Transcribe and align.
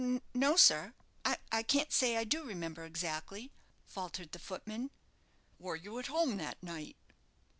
"No, 0.33 0.55
sir; 0.55 0.95
I 1.51 1.61
can't 1.61 1.93
say 1.93 2.17
I 2.17 2.23
do 2.23 2.43
remember 2.43 2.85
exactly," 2.85 3.51
faltered 3.85 4.31
the 4.31 4.39
footman. 4.39 4.89
"Were 5.59 5.75
you 5.75 5.99
at 5.99 6.07
home 6.07 6.37
that 6.37 6.63
night?" 6.63 6.97